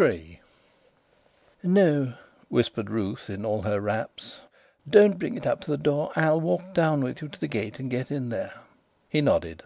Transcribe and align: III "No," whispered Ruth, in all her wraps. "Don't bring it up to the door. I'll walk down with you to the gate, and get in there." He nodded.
III 0.00 0.40
"No," 1.62 2.14
whispered 2.48 2.88
Ruth, 2.88 3.28
in 3.28 3.44
all 3.44 3.60
her 3.64 3.78
wraps. 3.78 4.40
"Don't 4.88 5.18
bring 5.18 5.36
it 5.36 5.46
up 5.46 5.60
to 5.60 5.70
the 5.70 5.76
door. 5.76 6.12
I'll 6.16 6.40
walk 6.40 6.72
down 6.72 7.02
with 7.02 7.20
you 7.20 7.28
to 7.28 7.38
the 7.38 7.46
gate, 7.46 7.78
and 7.78 7.90
get 7.90 8.10
in 8.10 8.30
there." 8.30 8.54
He 9.10 9.20
nodded. 9.20 9.64